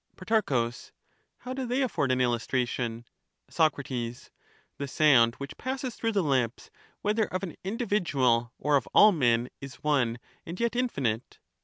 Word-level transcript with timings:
Pro, 0.15 0.41
How 1.37 1.53
do 1.53 1.67
they 1.67 1.83
afford 1.83 2.11
an 2.11 2.21
illustration? 2.21 3.05
Soc, 3.51 3.75
The 3.85 4.87
sound 4.87 5.35
which 5.35 5.57
passes 5.59 5.93
through 5.93 6.13
the 6.13 6.23
lips 6.23 6.71
whether 7.03 7.25
of 7.25 7.43
an 7.43 7.55
individual 7.63 8.51
or 8.57 8.77
of 8.77 8.87
all 8.95 9.11
men 9.11 9.49
is 9.61 9.75
one 9.83 10.17
and 10.43 10.59
yet 10.59 10.75
infinite. 10.75 11.37